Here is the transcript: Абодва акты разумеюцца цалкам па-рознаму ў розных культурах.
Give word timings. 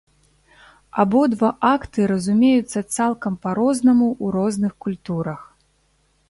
Абодва 1.01 1.49
акты 1.73 2.07
разумеюцца 2.11 2.79
цалкам 2.97 3.33
па-рознаму 3.45 4.09
ў 4.23 4.33
розных 4.39 4.73
культурах. 4.87 5.39